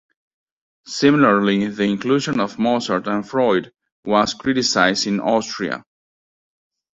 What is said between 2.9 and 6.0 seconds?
and Freud was criticized in Austria.